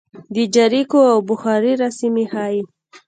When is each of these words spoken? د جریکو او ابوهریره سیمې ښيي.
د 0.35 0.37
جریکو 0.53 0.99
او 1.11 1.17
ابوهریره 1.21 1.87
سیمې 1.99 2.25
ښيي. 2.31 2.61